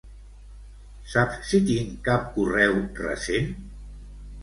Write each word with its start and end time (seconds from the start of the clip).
Saps 1.11 1.45
si 1.51 1.61
tinc 1.69 2.01
cap 2.09 2.27
correu 2.41 2.77
recent? 3.07 3.57